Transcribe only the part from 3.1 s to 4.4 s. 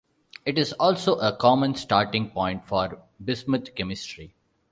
bismuth chemistry.